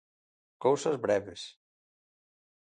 [0.65, 1.41] Cousas breves.